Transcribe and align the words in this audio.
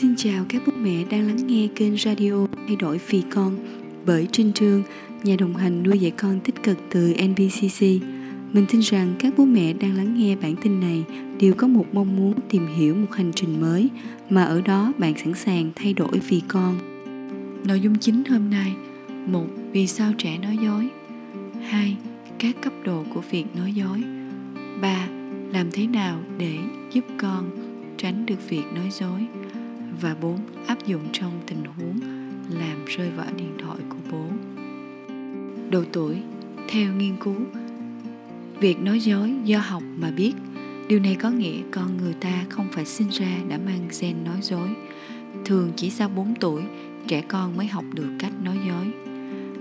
Xin 0.00 0.16
chào 0.16 0.44
các 0.48 0.62
bố 0.66 0.72
mẹ 0.76 1.04
đang 1.10 1.26
lắng 1.26 1.46
nghe 1.46 1.68
kênh 1.74 1.96
radio 1.96 2.46
Thay 2.66 2.76
đổi 2.76 3.00
vì 3.08 3.22
con 3.30 3.56
bởi 4.06 4.28
Trinh 4.32 4.52
Trương, 4.52 4.82
nhà 5.22 5.36
đồng 5.38 5.56
hành 5.56 5.82
nuôi 5.82 5.98
dạy 5.98 6.10
con 6.10 6.40
tích 6.40 6.62
cực 6.62 6.78
từ 6.90 7.14
NBCC. 7.28 7.82
Mình 8.52 8.66
tin 8.68 8.80
rằng 8.80 9.14
các 9.18 9.32
bố 9.36 9.44
mẹ 9.44 9.72
đang 9.72 9.96
lắng 9.96 10.14
nghe 10.18 10.36
bản 10.36 10.56
tin 10.62 10.80
này 10.80 11.04
đều 11.40 11.54
có 11.54 11.66
một 11.66 11.86
mong 11.92 12.16
muốn 12.16 12.34
tìm 12.48 12.66
hiểu 12.66 12.94
một 12.94 13.12
hành 13.12 13.32
trình 13.34 13.60
mới 13.60 13.88
mà 14.30 14.44
ở 14.44 14.60
đó 14.60 14.92
bạn 14.98 15.14
sẵn 15.18 15.34
sàng 15.34 15.70
thay 15.76 15.94
đổi 15.94 16.18
vì 16.28 16.42
con. 16.48 16.78
Nội 17.64 17.80
dung 17.80 17.98
chính 17.98 18.24
hôm 18.24 18.50
nay 18.50 18.72
một 19.26 19.46
Vì 19.72 19.86
sao 19.86 20.12
trẻ 20.18 20.38
nói 20.42 20.58
dối 20.62 20.88
2. 21.62 21.96
Các 22.38 22.56
cấp 22.62 22.72
độ 22.84 23.04
của 23.14 23.22
việc 23.30 23.44
nói 23.56 23.72
dối 23.72 24.02
3. 24.80 25.08
Làm 25.52 25.66
thế 25.72 25.86
nào 25.86 26.20
để 26.38 26.58
giúp 26.92 27.04
con 27.20 27.50
tránh 27.96 28.26
được 28.26 28.48
việc 28.48 28.64
nói 28.74 28.88
dối 28.90 29.26
và 30.00 30.14
4. 30.20 30.38
Áp 30.66 30.86
dụng 30.86 31.02
trong 31.12 31.32
tình 31.46 31.64
huống 31.64 32.00
làm 32.50 32.84
rơi 32.84 33.10
vỡ 33.10 33.24
điện 33.36 33.52
thoại 33.58 33.78
của 33.88 34.10
bố. 34.10 34.24
Độ 35.70 35.84
tuổi 35.92 36.22
Theo 36.68 36.92
nghiên 36.92 37.16
cứu, 37.24 37.36
việc 38.60 38.80
nói 38.80 39.00
dối 39.00 39.34
do 39.44 39.58
học 39.58 39.82
mà 39.98 40.10
biết 40.10 40.32
Điều 40.88 41.00
này 41.00 41.16
có 41.20 41.30
nghĩa 41.30 41.62
con 41.70 41.96
người 41.96 42.14
ta 42.20 42.44
không 42.48 42.68
phải 42.72 42.84
sinh 42.84 43.08
ra 43.08 43.36
đã 43.48 43.58
mang 43.58 43.88
gen 44.00 44.24
nói 44.24 44.38
dối. 44.42 44.68
Thường 45.44 45.72
chỉ 45.76 45.90
sau 45.90 46.08
4 46.08 46.34
tuổi, 46.40 46.62
trẻ 47.08 47.22
con 47.28 47.56
mới 47.56 47.66
học 47.66 47.84
được 47.94 48.10
cách 48.18 48.32
nói 48.42 48.58
dối. 48.66 48.92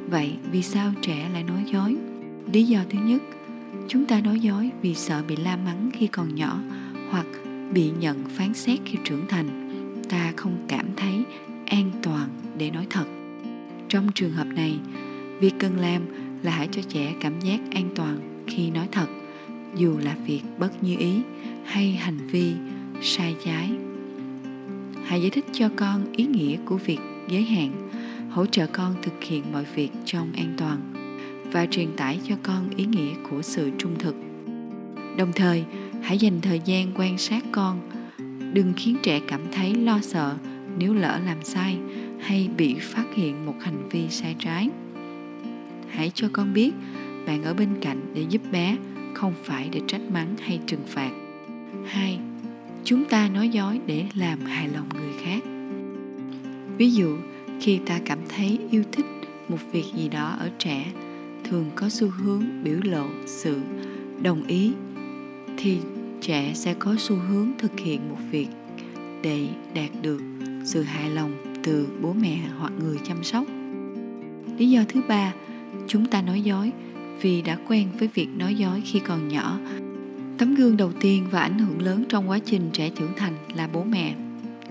Vậy 0.10 0.34
vì 0.52 0.64
sao 0.64 0.94
trẻ 1.02 1.30
lại 1.34 1.44
nói 1.44 1.64
dối? 1.74 1.96
Lý 2.54 2.64
do 2.64 2.80
thứ 2.90 3.00
nhất, 3.00 3.22
chúng 3.88 4.06
ta 4.06 4.22
nói 4.22 4.40
dối 4.40 4.72
vì 4.82 4.96
sợ 4.96 5.24
bị 5.28 5.36
la 5.36 5.58
mắng 5.58 5.90
khi 5.94 6.08
còn 6.08 6.36
nhỏ 6.36 6.60
hoặc 7.10 7.26
bị 7.74 7.92
nhận 8.00 8.24
phán 8.30 8.54
xét 8.54 8.80
khi 8.86 8.98
trưởng 9.04 9.28
thành 9.30 9.67
ta 10.10 10.34
không 10.36 10.58
cảm 10.68 10.86
thấy 10.98 11.24
an 11.66 11.92
toàn 12.04 12.30
để 12.58 12.72
nói 12.72 12.88
thật. 12.90 13.06
Trong 13.90 14.12
trường 14.16 14.32
hợp 14.32 14.48
này, 14.48 14.80
việc 15.40 15.54
cần 15.60 15.80
làm 15.80 16.02
là 16.44 16.52
hãy 16.52 16.68
cho 16.72 16.82
trẻ 16.90 17.14
cảm 17.20 17.40
giác 17.40 17.60
an 17.72 17.90
toàn 17.96 18.44
khi 18.48 18.70
nói 18.72 18.88
thật, 18.92 19.08
dù 19.76 19.98
là 19.98 20.16
việc 20.26 20.42
bất 20.58 20.84
như 20.84 20.96
ý 21.00 21.22
hay 21.66 21.92
hành 21.92 22.28
vi 22.28 22.54
sai 23.02 23.36
trái. 23.46 23.72
Hãy 25.06 25.22
giải 25.22 25.30
thích 25.30 25.46
cho 25.54 25.70
con 25.76 26.12
ý 26.12 26.26
nghĩa 26.26 26.58
của 26.66 26.78
việc 26.78 27.00
giới 27.30 27.44
hạn, 27.44 27.90
hỗ 28.30 28.46
trợ 28.46 28.68
con 28.68 28.96
thực 29.02 29.24
hiện 29.24 29.44
mọi 29.52 29.66
việc 29.76 29.90
trong 30.06 30.32
an 30.34 30.54
toàn 30.58 30.94
và 31.52 31.66
truyền 31.66 31.88
tải 31.98 32.20
cho 32.28 32.36
con 32.44 32.70
ý 32.76 32.86
nghĩa 32.86 33.14
của 33.30 33.42
sự 33.42 33.72
trung 33.78 33.96
thực. 34.00 34.16
Đồng 35.18 35.34
thời, 35.36 35.64
hãy 36.02 36.18
dành 36.18 36.42
thời 36.42 36.62
gian 36.66 36.92
quan 36.96 37.18
sát 37.18 37.44
con 37.52 37.80
đừng 38.58 38.74
khiến 38.78 38.98
trẻ 39.04 39.20
cảm 39.28 39.42
thấy 39.52 39.76
lo 39.76 40.00
sợ 40.02 40.36
nếu 40.78 40.94
lỡ 40.94 41.20
làm 41.26 41.44
sai 41.44 41.78
hay 42.20 42.50
bị 42.58 42.76
phát 42.80 43.06
hiện 43.16 43.46
một 43.46 43.56
hành 43.62 43.90
vi 43.90 44.10
sai 44.10 44.36
trái. 44.40 44.70
Hãy 45.90 46.12
cho 46.14 46.28
con 46.34 46.54
biết, 46.54 46.72
bạn 47.28 47.44
ở 47.44 47.54
bên 47.54 47.70
cạnh 47.82 48.02
để 48.14 48.26
giúp 48.30 48.42
bé, 48.52 48.78
không 49.14 49.34
phải 49.44 49.70
để 49.72 49.82
trách 49.88 50.02
mắng 50.12 50.36
hay 50.40 50.60
trừng 50.68 50.84
phạt. 50.88 51.12
Hai, 51.86 52.20
chúng 52.84 53.06
ta 53.06 53.30
nói 53.30 53.50
dối 53.50 53.80
để 53.86 54.06
làm 54.16 54.40
hài 54.40 54.68
lòng 54.70 54.90
người 54.94 55.14
khác. 55.24 55.44
Ví 56.78 56.92
dụ, 56.92 57.18
khi 57.62 57.80
ta 57.86 58.00
cảm 58.06 58.20
thấy 58.30 58.60
yêu 58.72 58.84
thích 58.92 59.06
một 59.50 59.60
việc 59.72 59.86
gì 59.96 60.10
đó 60.10 60.36
ở 60.40 60.50
trẻ, 60.60 60.86
thường 61.44 61.66
có 61.76 61.90
xu 61.90 62.10
hướng 62.10 62.64
biểu 62.64 62.78
lộ 62.84 63.06
sự 63.26 63.60
đồng 64.22 64.44
ý, 64.48 64.72
thì 65.58 65.78
trẻ 66.22 66.52
sẽ 66.56 66.74
có 66.74 66.96
xu 66.98 67.16
hướng 67.16 67.52
thực 67.58 67.80
hiện 67.80 68.10
một 68.10 68.18
việc 68.32 68.48
để 69.22 69.48
đạt 69.74 69.90
được 70.02 70.22
sự 70.66 70.84
hài 70.84 71.10
lòng 71.10 71.32
từ 71.64 71.88
bố 72.02 72.14
mẹ 72.14 72.40
hoặc 72.60 72.74
người 72.80 72.98
chăm 73.04 73.24
sóc. 73.24 73.44
Lý 74.58 74.70
do 74.70 74.82
thứ 74.88 75.02
ba, 75.08 75.34
chúng 75.88 76.06
ta 76.06 76.22
nói 76.22 76.42
dối 76.42 76.72
vì 77.22 77.42
đã 77.42 77.58
quen 77.68 77.88
với 78.00 78.10
việc 78.14 78.28
nói 78.38 78.56
dối 78.56 78.82
khi 78.86 79.00
còn 79.00 79.28
nhỏ. 79.28 79.60
Tấm 80.38 80.56
gương 80.56 80.78
đầu 80.78 80.92
tiên 81.00 81.26
và 81.32 81.42
ảnh 81.42 81.60
hưởng 81.60 81.82
lớn 81.82 82.04
trong 82.10 82.30
quá 82.30 82.40
trình 82.40 82.70
trẻ 82.74 82.90
trưởng 82.90 83.12
thành 83.18 83.34
là 83.56 83.70
bố 83.74 83.84
mẹ. 83.84 84.16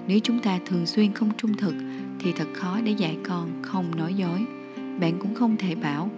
Nếu 0.08 0.18
chúng 0.22 0.38
ta 0.38 0.58
thường 0.66 0.86
xuyên 0.86 1.12
không 1.12 1.30
trung 1.36 1.54
thực 1.54 1.74
thì 2.18 2.32
thật 2.32 2.48
khó 2.52 2.80
để 2.84 2.92
dạy 2.92 3.16
con 3.22 3.62
không 3.62 3.96
nói 3.96 4.14
dối. 4.14 4.44
Bạn 5.00 5.18
cũng 5.18 5.34
không 5.34 5.56
thể 5.56 5.74
bảo, 5.74 6.10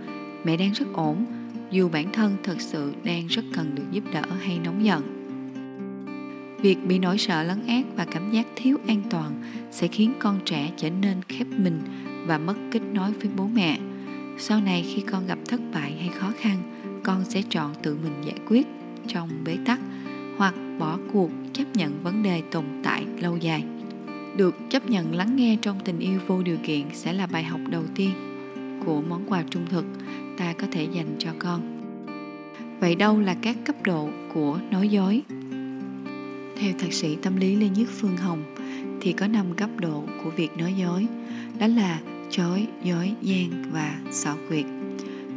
mẹ 0.44 0.56
đang 0.56 0.72
rất 0.72 0.86
ổn. 0.92 1.24
Dù 1.70 1.88
bản 1.88 2.12
thân 2.12 2.36
thật 2.42 2.60
sự 2.60 2.92
đang 3.04 3.26
rất 3.26 3.42
cần 3.54 3.74
được 3.74 3.84
giúp 3.92 4.04
đỡ 4.12 4.22
hay 4.40 4.58
nóng 4.64 4.84
giận 4.84 5.17
việc 6.62 6.86
bị 6.86 6.98
nỗi 6.98 7.18
sợ 7.18 7.42
lấn 7.42 7.66
át 7.66 7.84
và 7.96 8.04
cảm 8.04 8.30
giác 8.30 8.46
thiếu 8.56 8.76
an 8.86 9.02
toàn 9.10 9.42
sẽ 9.70 9.88
khiến 9.88 10.12
con 10.18 10.40
trẻ 10.44 10.70
trở 10.76 10.90
nên 10.90 11.22
khép 11.28 11.46
mình 11.56 11.80
và 12.26 12.38
mất 12.38 12.54
kết 12.70 12.80
nối 12.92 13.12
với 13.12 13.30
bố 13.36 13.46
mẹ. 13.46 13.78
Sau 14.38 14.60
này 14.60 14.84
khi 14.94 15.02
con 15.02 15.26
gặp 15.26 15.38
thất 15.48 15.60
bại 15.74 15.92
hay 16.00 16.08
khó 16.08 16.32
khăn, 16.40 16.58
con 17.02 17.24
sẽ 17.24 17.42
chọn 17.50 17.74
tự 17.82 17.96
mình 18.02 18.12
giải 18.24 18.38
quyết 18.48 18.66
trong 19.06 19.28
bế 19.44 19.58
tắc 19.64 19.80
hoặc 20.36 20.54
bỏ 20.78 20.98
cuộc 21.12 21.30
chấp 21.52 21.64
nhận 21.74 22.02
vấn 22.02 22.22
đề 22.22 22.42
tồn 22.50 22.64
tại 22.82 23.06
lâu 23.20 23.36
dài. 23.36 23.64
Được 24.36 24.56
chấp 24.70 24.90
nhận 24.90 25.14
lắng 25.14 25.36
nghe 25.36 25.56
trong 25.62 25.78
tình 25.84 25.98
yêu 25.98 26.20
vô 26.26 26.42
điều 26.42 26.56
kiện 26.62 26.82
sẽ 26.92 27.12
là 27.12 27.26
bài 27.26 27.44
học 27.44 27.60
đầu 27.70 27.82
tiên 27.94 28.10
của 28.86 29.02
món 29.08 29.24
quà 29.28 29.44
trung 29.50 29.66
thực 29.70 29.84
ta 30.38 30.52
có 30.52 30.66
thể 30.72 30.88
dành 30.92 31.16
cho 31.18 31.30
con. 31.38 31.60
Vậy 32.80 32.94
đâu 32.94 33.20
là 33.20 33.36
các 33.42 33.56
cấp 33.64 33.76
độ 33.84 34.08
của 34.34 34.58
nói 34.70 34.88
dối? 34.88 35.22
Theo 36.60 36.72
thạc 36.78 36.92
sĩ 36.92 37.16
tâm 37.22 37.36
lý 37.36 37.56
Lê 37.56 37.68
Nhất 37.68 37.88
Phương 38.00 38.16
Hồng 38.16 38.42
thì 39.00 39.12
có 39.12 39.26
5 39.26 39.46
cấp 39.56 39.70
độ 39.76 40.04
của 40.24 40.30
việc 40.30 40.56
nói 40.58 40.74
dối. 40.74 41.06
Đó 41.58 41.66
là 41.66 42.00
chối, 42.30 42.66
dối, 42.84 43.12
gian 43.22 43.72
và 43.72 44.00
xảo 44.10 44.36
quyệt. 44.48 44.64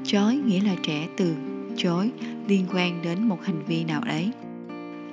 Chối 0.03 0.35
nghĩa 0.35 0.61
là 0.61 0.75
trẻ 0.83 1.07
từ 1.17 1.35
chối 1.77 2.11
liên 2.47 2.65
quan 2.73 3.01
đến 3.01 3.27
một 3.27 3.43
hành 3.43 3.63
vi 3.67 3.83
nào 3.83 4.01
đấy. 4.05 4.31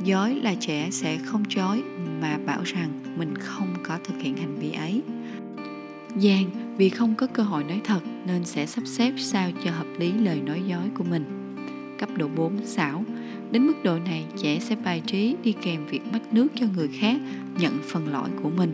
Dối 0.04 0.34
là 0.34 0.54
trẻ 0.54 0.88
sẽ 0.90 1.18
không 1.18 1.44
chối 1.48 1.82
mà 2.20 2.38
bảo 2.46 2.62
rằng 2.62 2.88
mình 3.16 3.38
không 3.38 3.74
có 3.82 3.98
thực 4.04 4.14
hiện 4.20 4.36
hành 4.36 4.56
vi 4.58 4.72
ấy. 4.72 5.02
Gian 6.16 6.74
vì 6.76 6.88
không 6.88 7.14
có 7.14 7.26
cơ 7.26 7.42
hội 7.42 7.64
nói 7.64 7.80
thật 7.84 8.00
nên 8.26 8.44
sẽ 8.44 8.66
sắp 8.66 8.84
xếp 8.86 9.12
sao 9.18 9.50
cho 9.64 9.70
hợp 9.70 9.86
lý 9.98 10.12
lời 10.12 10.40
nói 10.40 10.62
dối 10.66 10.90
của 10.94 11.04
mình. 11.04 11.54
Cấp 11.98 12.08
độ 12.16 12.28
4 12.36 12.66
xảo 12.66 13.04
Đến 13.50 13.66
mức 13.66 13.74
độ 13.84 13.98
này, 13.98 14.24
trẻ 14.36 14.58
sẽ 14.60 14.76
bài 14.84 15.02
trí 15.06 15.36
đi 15.42 15.54
kèm 15.62 15.86
việc 15.86 16.00
mách 16.12 16.32
nước 16.32 16.48
cho 16.54 16.66
người 16.76 16.88
khác 16.88 17.16
nhận 17.58 17.78
phần 17.82 18.08
lỗi 18.08 18.28
của 18.42 18.50
mình. 18.50 18.72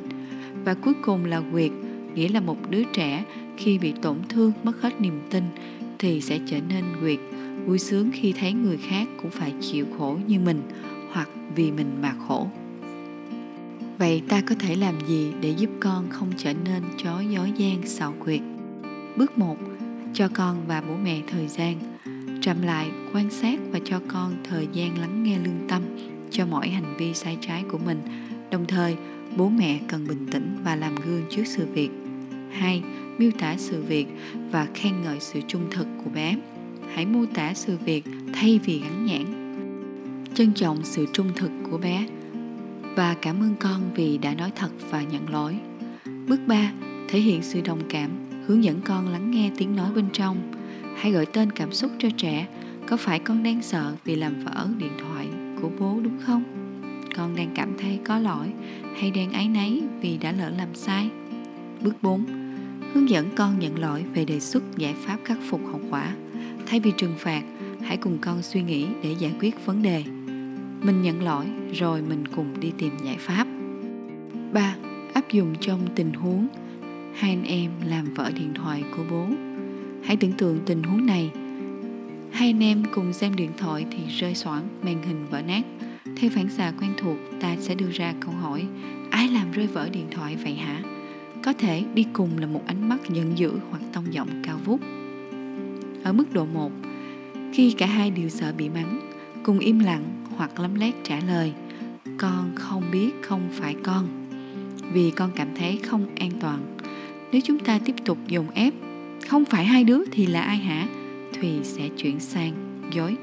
Và 0.64 0.74
cuối 0.74 0.94
cùng 1.02 1.24
là 1.24 1.42
quyệt, 1.52 1.70
nghĩa 2.14 2.28
là 2.28 2.40
một 2.40 2.70
đứa 2.70 2.82
trẻ 2.92 3.24
khi 3.56 3.78
bị 3.78 3.92
tổn 4.02 4.16
thương 4.28 4.52
mất 4.62 4.80
hết 4.80 5.00
niềm 5.00 5.20
tin 5.30 5.44
thì 5.98 6.20
sẽ 6.20 6.38
trở 6.46 6.56
nên 6.68 6.84
quyệt, 7.00 7.18
vui 7.66 7.78
sướng 7.78 8.10
khi 8.12 8.32
thấy 8.32 8.52
người 8.52 8.76
khác 8.76 9.08
cũng 9.22 9.30
phải 9.30 9.52
chịu 9.60 9.86
khổ 9.98 10.18
như 10.26 10.40
mình 10.40 10.62
hoặc 11.12 11.28
vì 11.54 11.70
mình 11.70 11.98
mà 12.02 12.14
khổ. 12.28 12.48
Vậy 13.98 14.22
ta 14.28 14.40
có 14.40 14.54
thể 14.58 14.76
làm 14.76 14.94
gì 15.08 15.32
để 15.40 15.54
giúp 15.58 15.70
con 15.80 16.06
không 16.10 16.28
trở 16.36 16.52
nên 16.64 16.82
chó 17.04 17.20
dối 17.20 17.52
gian 17.56 17.86
xạo 17.86 18.14
quyệt? 18.24 18.40
Bước 19.16 19.38
1. 19.38 19.56
Cho 20.14 20.28
con 20.34 20.56
và 20.68 20.82
bố 20.88 20.94
mẹ 21.04 21.20
thời 21.26 21.48
gian 21.48 21.93
trầm 22.44 22.62
lại, 22.62 22.90
quan 23.14 23.30
sát 23.30 23.60
và 23.72 23.78
cho 23.84 24.00
con 24.08 24.36
thời 24.44 24.68
gian 24.72 24.98
lắng 24.98 25.22
nghe 25.22 25.38
lương 25.38 25.68
tâm 25.68 25.82
cho 26.30 26.46
mọi 26.46 26.68
hành 26.68 26.96
vi 26.98 27.14
sai 27.14 27.38
trái 27.40 27.64
của 27.70 27.78
mình. 27.78 28.00
Đồng 28.50 28.66
thời, 28.66 28.96
bố 29.36 29.48
mẹ 29.48 29.80
cần 29.88 30.06
bình 30.08 30.26
tĩnh 30.30 30.56
và 30.64 30.76
làm 30.76 30.94
gương 30.94 31.22
trước 31.30 31.44
sự 31.46 31.66
việc. 31.72 31.90
Hai, 32.50 32.82
miêu 33.18 33.30
tả 33.38 33.56
sự 33.58 33.82
việc 33.82 34.06
và 34.50 34.66
khen 34.74 34.92
ngợi 35.02 35.20
sự 35.20 35.40
trung 35.48 35.62
thực 35.70 35.86
của 36.04 36.10
bé. 36.10 36.36
Hãy 36.94 37.06
mô 37.06 37.26
tả 37.34 37.54
sự 37.54 37.76
việc 37.84 38.04
thay 38.32 38.60
vì 38.64 38.80
gắn 38.80 39.06
nhãn. 39.06 39.24
Trân 40.34 40.52
trọng 40.52 40.78
sự 40.82 41.06
trung 41.12 41.28
thực 41.36 41.50
của 41.70 41.78
bé 41.78 42.06
và 42.96 43.16
cảm 43.22 43.40
ơn 43.40 43.54
con 43.60 43.94
vì 43.94 44.18
đã 44.18 44.34
nói 44.34 44.52
thật 44.56 44.70
và 44.90 45.02
nhận 45.02 45.30
lỗi. 45.30 45.58
Bước 46.28 46.40
3 46.46 46.72
thể 47.08 47.20
hiện 47.20 47.42
sự 47.42 47.60
đồng 47.60 47.80
cảm, 47.88 48.10
hướng 48.46 48.64
dẫn 48.64 48.80
con 48.84 49.08
lắng 49.08 49.30
nghe 49.30 49.50
tiếng 49.56 49.76
nói 49.76 49.92
bên 49.94 50.06
trong 50.12 50.53
hãy 50.96 51.12
gọi 51.12 51.26
tên 51.26 51.50
cảm 51.50 51.72
xúc 51.72 51.90
cho 51.98 52.08
trẻ. 52.16 52.46
Có 52.86 52.96
phải 52.96 53.18
con 53.18 53.42
đang 53.42 53.62
sợ 53.62 53.94
vì 54.04 54.16
làm 54.16 54.44
vỡ 54.44 54.68
điện 54.78 54.92
thoại 54.98 55.28
của 55.62 55.70
bố 55.78 56.00
đúng 56.02 56.18
không? 56.26 56.44
Con 57.16 57.36
đang 57.36 57.52
cảm 57.54 57.76
thấy 57.78 57.98
có 58.04 58.18
lỗi 58.18 58.46
hay 58.96 59.10
đang 59.10 59.32
áy 59.32 59.48
náy 59.48 59.82
vì 60.00 60.18
đã 60.18 60.32
lỡ 60.32 60.50
làm 60.50 60.74
sai? 60.74 61.08
Bước 61.80 62.02
4 62.02 62.24
hướng 62.94 63.10
dẫn 63.10 63.28
con 63.36 63.58
nhận 63.58 63.78
lỗi 63.78 64.04
về 64.14 64.24
đề 64.24 64.40
xuất 64.40 64.62
giải 64.76 64.94
pháp 64.94 65.18
khắc 65.24 65.38
phục 65.50 65.60
hậu 65.66 65.80
quả. 65.90 66.14
Thay 66.66 66.80
vì 66.80 66.92
trừng 66.96 67.14
phạt, 67.18 67.42
hãy 67.82 67.96
cùng 67.96 68.18
con 68.20 68.42
suy 68.42 68.62
nghĩ 68.62 68.86
để 69.02 69.14
giải 69.18 69.32
quyết 69.40 69.66
vấn 69.66 69.82
đề. 69.82 70.04
Mình 70.82 71.02
nhận 71.02 71.22
lỗi 71.22 71.46
rồi 71.72 72.02
mình 72.02 72.24
cùng 72.36 72.60
đi 72.60 72.72
tìm 72.78 72.92
giải 73.04 73.16
pháp. 73.18 73.46
3. 74.52 74.76
Áp 75.14 75.32
dụng 75.32 75.54
trong 75.60 75.80
tình 75.94 76.12
huống. 76.12 76.48
Hai 77.14 77.30
anh 77.30 77.44
em 77.44 77.70
làm 77.84 78.14
vỡ 78.14 78.30
điện 78.34 78.52
thoại 78.54 78.84
của 78.96 79.04
bố. 79.10 79.26
Hãy 80.04 80.16
tưởng 80.16 80.32
tượng 80.32 80.58
tình 80.66 80.82
huống 80.82 81.06
này. 81.06 81.30
Hai 82.32 82.48
anh 82.48 82.62
em 82.62 82.82
cùng 82.94 83.12
xem 83.12 83.36
điện 83.36 83.50
thoại 83.58 83.86
thì 83.90 83.98
rơi 84.18 84.34
xoảng, 84.34 84.68
màn 84.82 85.02
hình 85.02 85.26
vỡ 85.30 85.42
nát. 85.42 85.62
Theo 86.16 86.30
phản 86.34 86.50
xạ 86.50 86.72
quen 86.80 86.90
thuộc, 86.98 87.16
ta 87.40 87.56
sẽ 87.60 87.74
đưa 87.74 87.90
ra 87.90 88.14
câu 88.20 88.32
hỏi 88.32 88.66
ai 89.14 89.28
làm 89.28 89.52
rơi 89.52 89.66
vỡ 89.66 89.88
điện 89.88 90.06
thoại 90.10 90.36
vậy 90.42 90.54
hả 90.54 90.82
có 91.42 91.52
thể 91.52 91.84
đi 91.94 92.06
cùng 92.12 92.38
là 92.38 92.46
một 92.46 92.62
ánh 92.66 92.88
mắt 92.88 92.98
giận 93.10 93.38
dữ 93.38 93.52
hoặc 93.70 93.82
tông 93.92 94.14
giọng 94.14 94.28
cao 94.42 94.58
vút 94.64 94.80
ở 96.02 96.12
mức 96.12 96.32
độ 96.32 96.44
1 96.44 96.72
khi 97.52 97.74
cả 97.78 97.86
hai 97.86 98.10
đều 98.10 98.28
sợ 98.28 98.52
bị 98.58 98.68
mắng 98.68 99.00
cùng 99.44 99.58
im 99.58 99.78
lặng 99.78 100.04
hoặc 100.36 100.60
lấm 100.60 100.74
lét 100.74 100.94
trả 101.04 101.20
lời 101.20 101.52
con 102.18 102.52
không 102.54 102.82
biết 102.92 103.10
không 103.22 103.48
phải 103.52 103.76
con 103.82 104.08
vì 104.92 105.10
con 105.10 105.30
cảm 105.36 105.48
thấy 105.56 105.76
không 105.76 106.06
an 106.16 106.30
toàn 106.40 106.76
nếu 107.32 107.40
chúng 107.44 107.58
ta 107.58 107.78
tiếp 107.84 107.94
tục 108.04 108.18
dùng 108.28 108.50
ép 108.50 108.74
không 109.28 109.44
phải 109.44 109.64
hai 109.64 109.84
đứa 109.84 110.00
thì 110.12 110.26
là 110.26 110.40
ai 110.42 110.56
hả? 110.56 110.88
Thùy 111.32 111.50
sẽ 111.62 111.88
chuyển 111.88 112.20
sang 112.20 112.52
dối. 112.92 113.16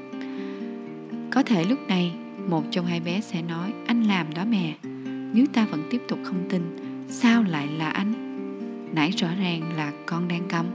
Có 1.30 1.42
thể 1.42 1.64
lúc 1.64 1.78
này, 1.88 2.12
một 2.48 2.64
trong 2.70 2.86
hai 2.86 3.00
bé 3.00 3.20
sẽ 3.20 3.42
nói, 3.42 3.72
anh 3.86 4.02
làm 4.02 4.34
đó 4.34 4.44
mẹ. 4.44 4.74
Nếu 5.34 5.46
ta 5.52 5.66
vẫn 5.70 5.82
tiếp 5.90 6.02
tục 6.08 6.18
không 6.24 6.46
tin, 6.48 6.62
sao 7.08 7.42
lại 7.42 7.68
là 7.78 7.90
anh? 7.90 8.12
Nãy 8.94 9.10
rõ 9.10 9.28
ràng 9.38 9.76
là 9.76 9.92
con 10.06 10.28
đang 10.28 10.48
cấm 10.48 10.66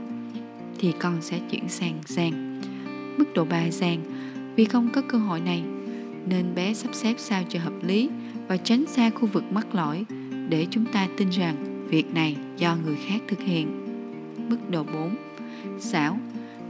thì 0.78 0.92
con 0.98 1.22
sẽ 1.22 1.38
chuyển 1.50 1.68
sang 1.68 1.94
giang. 2.06 2.60
Mức 3.18 3.34
độ 3.34 3.44
3 3.44 3.70
giang, 3.70 3.98
vì 4.56 4.64
không 4.64 4.88
có 4.92 5.02
cơ 5.08 5.18
hội 5.18 5.40
này, 5.40 5.62
nên 6.26 6.54
bé 6.54 6.74
sắp 6.74 6.94
xếp 6.94 7.14
sao 7.18 7.42
cho 7.48 7.60
hợp 7.60 7.72
lý 7.82 8.10
và 8.48 8.56
tránh 8.56 8.86
xa 8.86 9.10
khu 9.10 9.26
vực 9.26 9.44
mắc 9.50 9.74
lỗi 9.74 10.04
để 10.48 10.66
chúng 10.70 10.84
ta 10.84 11.08
tin 11.16 11.28
rằng 11.28 11.86
việc 11.88 12.14
này 12.14 12.36
do 12.56 12.76
người 12.84 12.96
khác 13.08 13.22
thực 13.28 13.40
hiện. 13.40 13.87
Mức 14.48 14.70
độ 14.70 14.84
4. 14.84 15.16
Xảo 15.78 16.18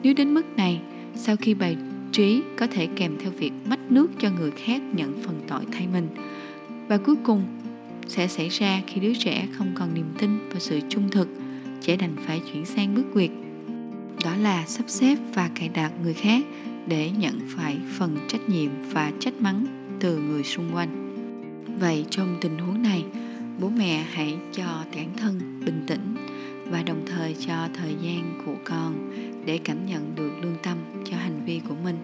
Nếu 0.02 0.14
đến 0.14 0.34
mức 0.34 0.56
này, 0.56 0.80
sau 1.14 1.36
khi 1.36 1.54
bày 1.54 1.76
trí 2.12 2.42
có 2.56 2.66
thể 2.66 2.88
kèm 2.96 3.16
theo 3.20 3.30
việc 3.30 3.52
mách 3.64 3.90
nước 3.92 4.10
cho 4.18 4.30
người 4.30 4.50
khác 4.50 4.82
nhận 4.92 5.22
phần 5.22 5.40
tội 5.48 5.64
thay 5.72 5.86
mình. 5.92 6.08
Và 6.88 6.96
cuối 6.96 7.16
cùng 7.24 7.42
sẽ 8.06 8.28
xảy 8.28 8.48
ra 8.48 8.82
khi 8.86 9.00
đứa 9.00 9.14
trẻ 9.14 9.46
không 9.52 9.72
còn 9.74 9.94
niềm 9.94 10.12
tin 10.18 10.38
và 10.52 10.60
sự 10.60 10.80
trung 10.88 11.10
thực, 11.10 11.28
trẻ 11.80 11.96
đành 11.96 12.16
phải 12.26 12.40
chuyển 12.52 12.64
sang 12.64 12.94
bước 12.94 13.04
quyệt. 13.12 13.30
Đó 14.24 14.36
là 14.36 14.66
sắp 14.66 14.84
xếp 14.86 15.16
và 15.34 15.50
cài 15.54 15.68
đặt 15.68 15.92
người 16.02 16.14
khác 16.14 16.44
để 16.86 17.10
nhận 17.18 17.40
phải 17.48 17.76
phần 17.98 18.16
trách 18.28 18.48
nhiệm 18.48 18.70
và 18.92 19.12
trách 19.20 19.34
mắng 19.40 19.66
từ 20.00 20.18
người 20.18 20.44
xung 20.44 20.74
quanh 20.74 21.08
vậy 21.80 22.04
trong 22.10 22.36
tình 22.40 22.58
huống 22.58 22.82
này 22.82 23.04
bố 23.60 23.68
mẹ 23.68 24.04
hãy 24.12 24.38
cho 24.52 24.84
bản 24.96 25.08
thân 25.16 25.60
bình 25.64 25.84
tĩnh 25.86 26.27
và 26.70 26.82
đồng 26.82 27.06
thời 27.06 27.36
cho 27.46 27.68
thời 27.74 27.94
gian 28.02 28.42
của 28.46 28.54
con 28.64 29.10
để 29.44 29.58
cảm 29.64 29.86
nhận 29.86 30.14
được 30.14 30.30
lương 30.42 30.56
tâm 30.62 30.78
cho 31.04 31.16
hành 31.16 31.44
vi 31.44 31.60
của 31.68 31.74
mình. 31.84 31.96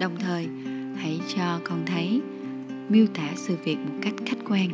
Đồng 0.00 0.16
thời, 0.18 0.48
hãy 0.96 1.20
cho 1.36 1.60
con 1.64 1.82
thấy, 1.86 2.20
miêu 2.88 3.06
tả 3.06 3.28
sự 3.36 3.56
việc 3.64 3.76
một 3.76 3.94
cách 4.02 4.14
khách 4.26 4.38
quan. 4.48 4.68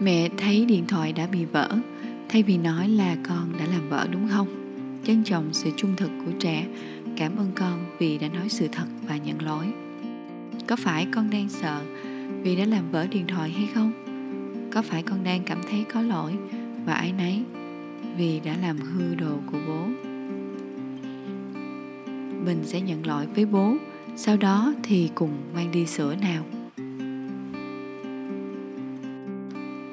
Mẹ 0.00 0.28
thấy 0.36 0.64
điện 0.64 0.86
thoại 0.86 1.12
đã 1.12 1.26
bị 1.26 1.44
vỡ, 1.44 1.68
thay 2.28 2.42
vì 2.42 2.58
nói 2.58 2.88
là 2.88 3.16
con 3.28 3.52
đã 3.58 3.66
làm 3.66 3.88
vỡ 3.88 4.06
đúng 4.10 4.28
không? 4.28 4.48
Trân 5.04 5.24
trọng 5.24 5.48
sự 5.52 5.70
trung 5.76 5.96
thực 5.96 6.10
của 6.26 6.32
trẻ. 6.40 6.66
Cảm 7.16 7.36
ơn 7.36 7.50
con 7.54 7.84
vì 7.98 8.18
đã 8.18 8.28
nói 8.28 8.48
sự 8.48 8.68
thật 8.72 8.86
và 9.08 9.16
nhận 9.16 9.42
lỗi. 9.42 9.66
Có 10.66 10.76
phải 10.76 11.06
con 11.14 11.30
đang 11.30 11.48
sợ 11.48 11.80
vì 12.42 12.56
đã 12.56 12.64
làm 12.64 12.90
vỡ 12.90 13.06
điện 13.06 13.26
thoại 13.26 13.50
hay 13.50 13.68
không? 13.74 13.92
Có 14.72 14.82
phải 14.82 15.02
con 15.02 15.24
đang 15.24 15.42
cảm 15.46 15.58
thấy 15.70 15.84
có 15.92 16.02
lỗi 16.02 16.32
và 16.84 16.94
ái 16.94 17.12
nấy 17.12 17.42
vì 18.18 18.40
đã 18.40 18.56
làm 18.62 18.78
hư 18.78 19.14
đồ 19.14 19.38
của 19.52 19.58
bố. 19.68 19.86
Mình 22.44 22.60
sẽ 22.62 22.80
nhận 22.80 23.06
lỗi 23.06 23.26
với 23.34 23.46
bố, 23.46 23.76
sau 24.16 24.36
đó 24.36 24.74
thì 24.82 25.10
cùng 25.14 25.30
mang 25.54 25.70
đi 25.70 25.86
sửa 25.86 26.14
nào. 26.14 26.44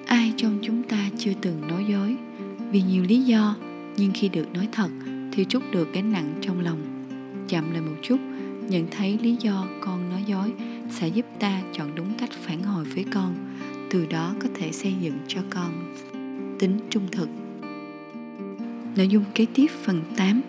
Ai 0.07 0.33
trong 0.37 0.59
chúng 0.61 0.83
ta 0.83 1.09
chưa 1.17 1.33
từng 1.41 1.67
nói 1.67 1.85
dối? 1.89 2.15
Vì 2.71 2.81
nhiều 2.81 3.03
lý 3.03 3.23
do, 3.23 3.55
nhưng 3.97 4.11
khi 4.13 4.29
được 4.29 4.53
nói 4.53 4.67
thật 4.71 4.89
thì 5.31 5.45
trút 5.45 5.63
được 5.71 5.93
gánh 5.93 6.11
nặng 6.11 6.33
trong 6.41 6.59
lòng. 6.59 6.79
Chậm 7.47 7.71
lại 7.71 7.81
một 7.81 7.95
chút, 8.01 8.17
nhận 8.67 8.87
thấy 8.91 9.19
lý 9.21 9.35
do 9.39 9.67
con 9.81 10.09
nói 10.09 10.23
dối 10.27 10.53
sẽ 10.89 11.07
giúp 11.07 11.25
ta 11.39 11.61
chọn 11.73 11.95
đúng 11.95 12.13
cách 12.17 12.31
phản 12.31 12.63
hồi 12.63 12.83
với 12.83 13.05
con, 13.13 13.35
từ 13.89 14.05
đó 14.05 14.35
có 14.39 14.47
thể 14.55 14.71
xây 14.71 14.93
dựng 15.01 15.17
cho 15.27 15.41
con 15.49 15.95
tính 16.59 16.79
trung 16.89 17.07
thực 17.11 17.29
nội 18.95 19.07
dung 19.07 19.23
kế 19.35 19.45
tiếp 19.53 19.67
phần 19.83 20.01
8 20.17 20.41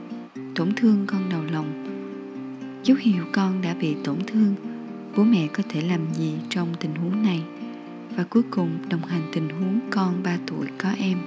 tổn 0.55 0.73
thương 0.77 1.05
con 1.07 1.29
đầu 1.31 1.43
lòng. 1.53 1.85
Dấu 2.85 2.97
hiệu 3.01 3.25
con 3.33 3.63
đã 3.63 3.75
bị 3.75 3.95
tổn 4.05 4.17
thương 4.27 4.55
bố 5.17 5.25
mẹ 5.25 5.47
có 5.53 5.63
thể 5.69 5.81
làm 5.81 6.01
gì 6.15 6.33
trong 6.51 6.75
tình 6.81 6.95
huống 6.95 7.23
này? 7.23 7.43
Và 8.17 8.25
cuối 8.25 8.43
cùng 8.51 8.79
đồng 8.89 9.05
hành 9.05 9.23
tình 9.33 9.49
huống 9.49 9.81
con 9.91 10.23
3 10.23 10.39
tuổi 10.47 10.67
có 10.79 10.89
em. 10.99 11.19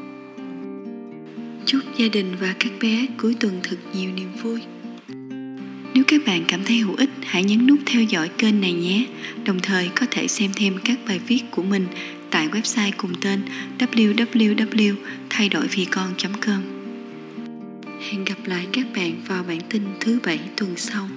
Chúc 1.65 1.81
gia 1.97 2.07
đình 2.07 2.35
và 2.39 2.55
các 2.59 2.71
bé 2.81 3.05
cuối 3.17 3.35
tuần 3.39 3.59
thật 3.63 3.77
nhiều 3.93 4.11
niềm 4.15 4.29
vui. 4.43 4.61
Nếu 5.93 6.03
các 6.07 6.21
bạn 6.25 6.43
cảm 6.47 6.63
thấy 6.65 6.77
hữu 6.77 6.95
ích, 6.95 7.09
hãy 7.23 7.43
nhấn 7.43 7.67
nút 7.67 7.79
theo 7.85 8.03
dõi 8.03 8.29
kênh 8.37 8.61
này 8.61 8.73
nhé. 8.73 9.05
Đồng 9.45 9.59
thời 9.59 9.89
có 9.95 10.05
thể 10.11 10.27
xem 10.27 10.51
thêm 10.55 10.73
các 10.85 10.99
bài 11.07 11.19
viết 11.27 11.41
của 11.51 11.63
mình 11.63 11.87
tại 12.31 12.47
website 12.47 12.91
cùng 12.97 13.11
tên 13.21 13.41
www 13.79 14.95
Hẹn 18.11 18.25
gặp 18.25 18.37
lại 18.45 18.67
các 18.73 18.85
bạn 18.95 19.21
vào 19.27 19.43
bản 19.43 19.59
tin 19.69 19.83
thứ 19.99 20.19
bảy 20.25 20.39
tuần 20.57 20.73
sau. 20.77 21.07